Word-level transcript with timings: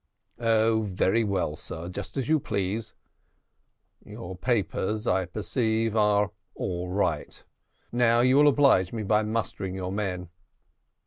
"Oh, 0.39 0.81
very 0.81 1.23
well, 1.23 1.55
sir 1.55 1.87
just 1.87 2.17
as 2.17 2.27
you 2.27 2.39
please. 2.39 2.95
Your 4.03 4.35
papers 4.35 5.05
I 5.05 5.25
perceive 5.25 5.95
are 5.95 6.31
all 6.55 6.89
right. 6.89 7.43
Now 7.91 8.21
you 8.21 8.37
will 8.37 8.47
oblige 8.47 8.91
me 8.91 9.03
by 9.03 9.21
mustering 9.21 9.75
your 9.75 9.91
men." 9.91 10.29